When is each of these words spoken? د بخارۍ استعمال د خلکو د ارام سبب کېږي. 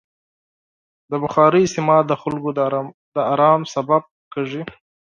د 1.09 1.11
بخارۍ 1.23 1.61
استعمال 1.65 2.01
د 2.07 2.13
خلکو 2.21 2.49
د 3.15 3.17
ارام 3.33 3.61
سبب 3.73 4.01
کېږي. 4.33 4.61